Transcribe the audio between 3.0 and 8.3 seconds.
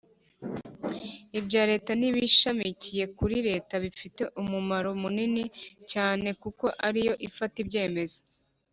kuri Leta bifite umumaro munini cyane kuko ariyo ifata ibyemezo